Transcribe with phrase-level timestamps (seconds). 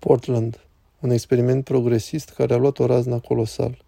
[0.00, 0.60] Portland,
[1.00, 3.84] un experiment progresist care a luat o razna colosal.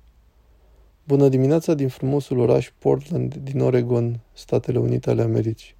[1.04, 5.75] Bună dimineața din frumosul oraș Portland din Oregon, Statele Unite ale Americii.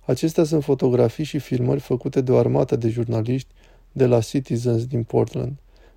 [0.00, 3.48] Acestea sunt fotografii și filmări făcute de o armată de jurnaliști
[3.92, 5.52] de la Citizens din Portland,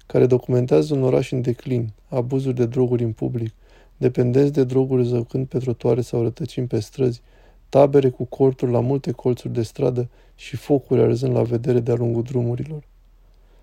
[0.05, 3.54] care documentează un oraș în declin, abuzuri de droguri în public,
[3.97, 7.21] dependenți de droguri zăcând pe trotuare sau rătăcind pe străzi,
[7.70, 12.23] tabere cu corturi la multe colțuri de stradă și focuri arzând la vedere de-a lungul
[12.23, 12.88] drumurilor.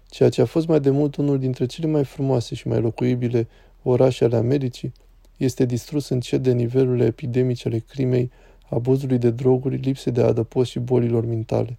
[0.09, 3.49] Ceea ce a fost mai de mult unul dintre cele mai frumoase și mai locuibile
[3.83, 4.93] orașe ale Americii,
[5.37, 8.31] este distrus încet de nivelurile epidemice ale crimei,
[8.69, 11.79] abuzului de droguri, lipse de adăpost și bolilor mentale.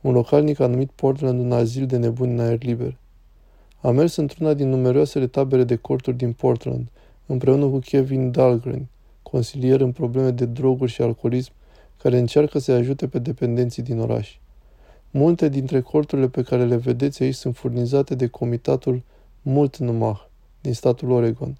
[0.00, 2.96] Un localnic a numit Portland un azil de nebuni în aer liber.
[3.80, 6.86] A mers într-una din numeroasele tabere de corturi din Portland,
[7.26, 8.86] împreună cu Kevin Dahlgren,
[9.22, 11.52] consilier în probleme de droguri și alcoolism,
[11.96, 14.38] care încearcă să ajute pe dependenții din oraș.
[15.18, 19.02] Multe dintre corturile pe care le vedeți aici sunt furnizate de comitatul
[19.42, 20.24] Multnomah
[20.60, 21.56] din statul Oregon.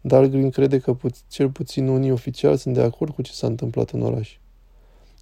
[0.00, 3.90] Dahlgren crede că puț- cel puțin unii oficiali sunt de acord cu ce s-a întâmplat
[3.90, 4.38] în oraș.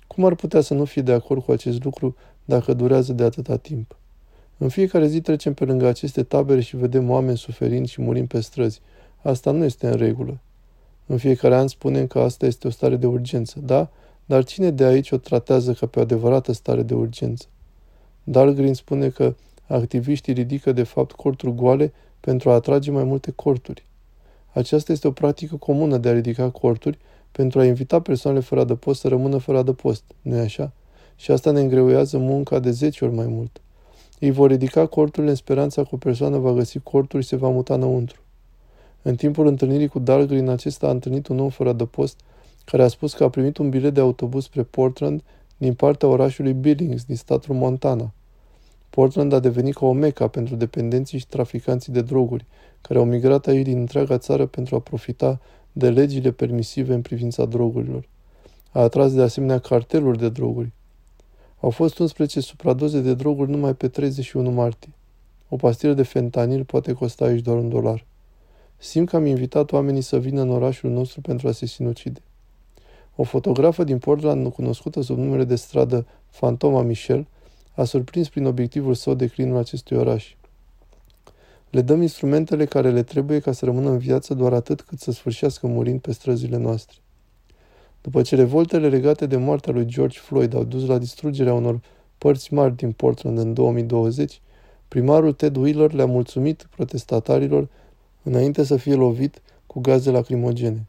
[0.07, 3.57] Cum ar putea să nu fie de acord cu acest lucru dacă durează de atâta
[3.57, 3.97] timp?
[4.59, 8.41] În fiecare zi trecem pe lângă aceste tabere și vedem oameni suferind și murind pe
[8.41, 8.81] străzi.
[9.23, 10.41] Asta nu este în regulă.
[11.07, 13.91] În fiecare an spunem că asta este o stare de urgență, da?
[14.25, 17.47] Dar cine de aici o tratează ca pe o adevărată stare de urgență?
[18.25, 19.35] Dahlgren spune că
[19.67, 23.85] activiștii ridică de fapt corturi goale pentru a atrage mai multe corturi.
[24.53, 26.99] Aceasta este o practică comună de a ridica corturi
[27.33, 30.73] pentru a invita persoanele fără adăpost să rămână fără adăpost, nu-i așa?
[31.17, 33.61] Și asta ne îngreuiază munca de 10 ori mai mult.
[34.19, 37.49] Ei vor ridica corturile în speranța că o persoană va găsi corturi și se va
[37.49, 38.21] muta înăuntru.
[39.03, 42.21] În timpul întâlnirii cu Dahlgren, acesta a întâlnit un om fără adăpost
[42.65, 45.23] care a spus că a primit un bilet de autobuz spre Portland
[45.63, 48.13] din partea orașului Billings din statul Montana.
[48.91, 52.45] Portland a devenit ca o meca pentru dependenții și traficanții de droguri,
[52.81, 55.41] care au migrat aici din întreaga țară pentru a profita
[55.73, 58.09] de legile permisive în privința drogurilor.
[58.71, 60.73] A atras de asemenea carteluri de droguri.
[61.61, 64.93] Au fost 11 supradoze de droguri numai pe 31 martie.
[65.49, 68.05] O pastilă de fentanil poate costa aici doar un dolar.
[68.77, 72.21] Simt că am invitat oamenii să vină în orașul nostru pentru a se sinucide.
[73.17, 77.27] O fotografă din Portland, cunoscută sub numele de stradă Fantoma Michel,
[77.75, 80.35] a surprins prin obiectivul său declinul acestui oraș.
[81.71, 85.13] Le dăm instrumentele care le trebuie ca să rămână în viață doar atât cât să
[85.13, 86.97] sfârșească murind pe străzile noastre.
[88.01, 91.81] După ce revoltele legate de moartea lui George Floyd au dus la distrugerea unor
[92.19, 94.41] părți mari din Portland în 2020,
[94.89, 97.69] primarul Ted Wheeler le-a mulțumit protestatarilor
[98.23, 100.87] înainte să fie lovit cu gaze lacrimogene.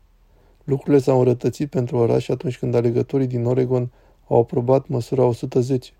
[0.63, 3.91] Lucrurile s-au înrătățit pentru oraș atunci când alegătorii din Oregon
[4.27, 5.91] au aprobat măsura 110,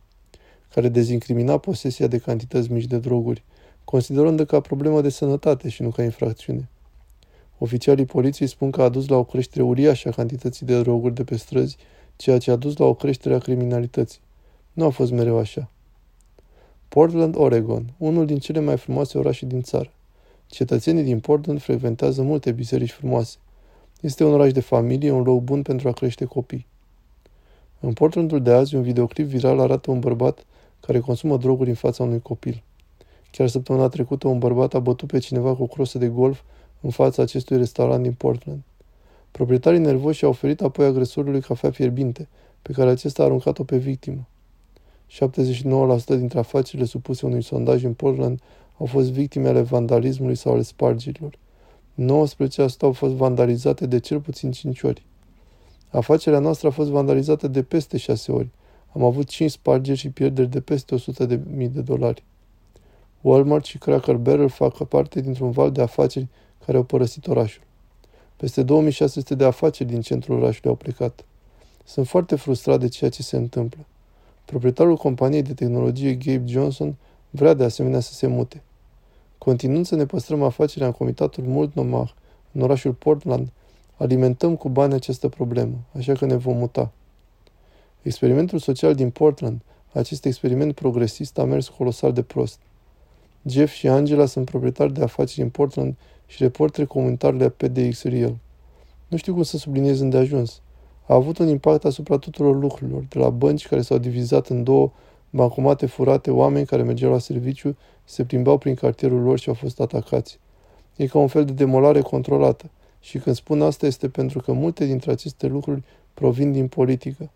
[0.73, 3.43] care dezincrimina posesia de cantități mici de droguri,
[3.83, 6.69] considerând ca problemă de sănătate și nu ca infracțiune.
[7.57, 11.23] Oficialii poliției spun că a dus la o creștere uriașă a cantității de droguri de
[11.23, 11.77] pe străzi,
[12.15, 14.19] ceea ce a dus la o creștere a criminalității.
[14.73, 15.69] Nu a fost mereu așa.
[16.87, 19.91] Portland, Oregon, unul din cele mai frumoase orașe din țară.
[20.47, 23.37] Cetățenii din Portland frecventează multe biserici frumoase.
[24.03, 26.67] Este un oraș de familie, un loc bun pentru a crește copii.
[27.79, 30.45] În Portlandul de azi, un videoclip viral arată un bărbat
[30.79, 32.63] care consumă droguri în fața unui copil.
[33.31, 36.41] Chiar săptămâna trecută, un bărbat a bătut pe cineva cu o crosă de golf
[36.81, 38.59] în fața acestui restaurant din Portland.
[39.31, 42.27] Proprietarii nervoși au oferit apoi agresorului cafea fierbinte,
[42.61, 44.27] pe care acesta a aruncat-o pe victimă.
[45.11, 48.39] 79% dintre afacerile supuse unui sondaj în Portland
[48.77, 51.41] au fost victime ale vandalismului sau ale spargerilor.
[51.93, 55.05] 19% au fost vandalizate de cel puțin 5 ori.
[55.89, 58.49] Afacerea noastră a fost vandalizată de peste 6 ori.
[58.93, 62.23] Am avut 5 spargeri și pierderi de peste 100 de mii de dolari.
[63.21, 66.27] Walmart și Cracker Barrel fac parte dintr-un val de afaceri
[66.65, 67.61] care au părăsit orașul.
[68.37, 71.25] Peste 2600 de afaceri din centrul orașului au plecat.
[71.85, 73.85] Sunt foarte frustrat de ceea ce se întâmplă.
[74.45, 76.95] Proprietarul companiei de tehnologie Gabe Johnson
[77.29, 78.61] vrea de asemenea să se mute.
[79.43, 82.09] Continuând să ne păstrăm afacerea în comitatul Multnomah,
[82.51, 83.51] în orașul Portland,
[83.97, 86.91] alimentăm cu bani această problemă, așa că ne vom muta.
[88.01, 89.61] Experimentul social din Portland,
[89.93, 92.59] acest experiment progresist, a mers colosal de prost.
[93.45, 95.95] Jeff și Angela sunt proprietari de afaceri în Portland
[96.25, 98.35] și reporteri comunitari la PDX Real.
[99.07, 100.61] Nu știu cum să subliniez îndeajuns.
[101.07, 104.91] A avut un impact asupra tuturor lucrurilor, de la bănci care s-au divizat în două,
[105.35, 109.79] bancomate furate, oameni care mergeau la serviciu, se plimbau prin cartierul lor și au fost
[109.79, 110.39] atacați.
[110.95, 112.69] E ca un fel de demolare controlată.
[112.99, 115.83] Și când spun asta este pentru că multe dintre aceste lucruri
[116.13, 117.29] provin din politică.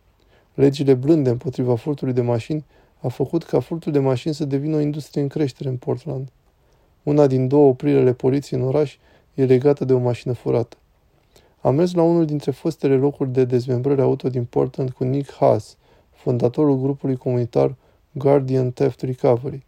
[0.54, 2.66] Legile blânde împotriva furtului de mașini
[3.02, 6.28] a făcut ca furtul de mașini să devină o industrie în creștere în Portland.
[7.04, 8.98] Una din două opriri ale poliției în oraș
[9.34, 10.78] e legată de o mașină furată.
[11.62, 15.78] Am mers la unul dintre fostele locuri de dezmembrări auto din Portland cu Nick Haas,
[16.12, 17.76] fondatorul grupului comunitar
[18.18, 19.64] Guardian Theft Recovery,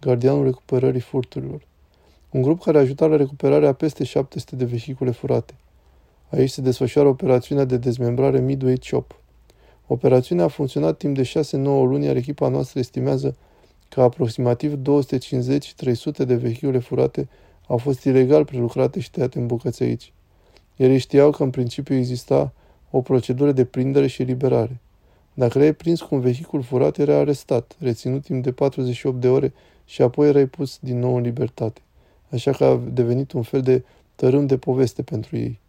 [0.00, 1.62] gardianul recuperării furturilor.
[2.30, 5.54] Un grup care a ajutat la recuperarea peste 700 de vehicule furate.
[6.30, 9.20] Aici se desfășoară operațiunea de dezmembrare Midway Chop.
[9.86, 13.36] Operațiunea a funcționat timp de 6-9 luni, iar echipa noastră estimează
[13.88, 17.28] că aproximativ 250-300 de vehicule furate
[17.66, 20.12] au fost ilegal prelucrate și tăiate în bucăți aici.
[20.76, 22.52] Ei știau că în principiu exista
[22.90, 24.80] o procedură de prindere și eliberare.
[25.34, 29.52] Dacă erai prins cu un vehicul furat, era arestat, reținut timp de 48 de ore
[29.84, 31.80] și apoi erai pus din nou în libertate.
[32.30, 33.84] Așa că a devenit un fel de
[34.14, 35.60] tărâm de poveste pentru ei.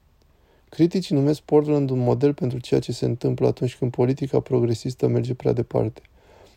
[0.70, 5.34] Criticii numesc Portland un model pentru ceea ce se întâmplă atunci când politica progresistă merge
[5.34, 6.02] prea departe.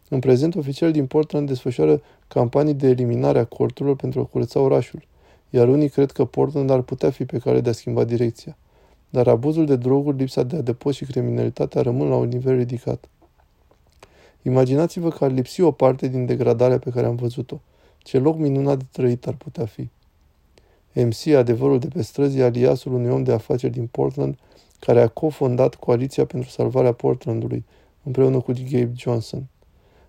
[0.08, 5.02] În prezent, oficiali din Portland desfășoară campanii de eliminare a corturilor pentru a curăța orașul,
[5.50, 8.56] iar unii cred că Portland ar putea fi pe cale de a schimba direcția.
[9.10, 13.08] Dar abuzul de droguri, lipsa de adăpost și criminalitatea rămân la un nivel ridicat.
[14.42, 17.60] Imaginați-vă că ar lipsi o parte din degradarea pe care am văzut-o.
[17.98, 19.88] Ce loc minunat de trăit ar putea fi.
[20.92, 24.38] MC, adevărul de pe străzi, e aliasul unui om de afaceri din Portland
[24.78, 27.64] care a cofondat Coaliția pentru Salvarea Portlandului,
[28.02, 29.46] împreună cu Gabe Johnson.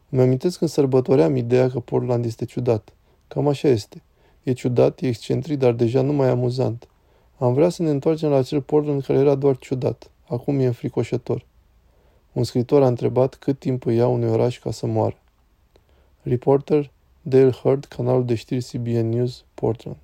[0.09, 2.93] Îmi amintesc când sărbătoream ideea că Portland este ciudat.
[3.27, 4.01] Cam așa este.
[4.43, 6.87] E ciudat, e excentric, dar deja nu mai amuzant.
[7.39, 10.11] Am vrea să ne întoarcem la acel Portland care era doar ciudat.
[10.27, 11.45] Acum e înfricoșător.
[12.31, 15.17] Un scritor a întrebat cât timp îi ia unui oraș ca să moară.
[16.21, 16.91] Reporter
[17.21, 19.97] Dale Hurd, canalul de știri CBN News, Portland.